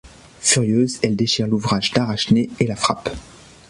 [0.39, 3.11] Furieuse, elle déchire l'ouvrage d'Arachné et la frappe.